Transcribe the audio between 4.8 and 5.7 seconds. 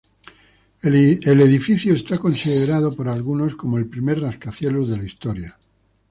de la historia.